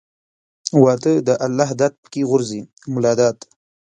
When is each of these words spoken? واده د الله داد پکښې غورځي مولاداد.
واده 0.83 1.13
د 1.27 1.29
الله 1.45 1.69
داد 1.79 1.93
پکښې 2.03 2.21
غورځي 2.29 2.61
مولاداد. 2.93 3.37